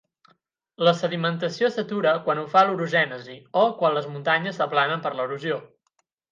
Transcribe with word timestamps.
La 0.87 0.93
sedimentació 1.01 1.69
s'atura 1.75 2.15
quan 2.25 2.41
ho 2.41 2.47
fa 2.55 2.65
l'orogènesi, 2.71 3.37
o 3.63 3.69
quan 3.83 3.97
les 4.01 4.11
muntanyes 4.17 4.61
s'aplanen 4.63 5.07
per 5.07 5.17
l'erosió. 5.21 5.65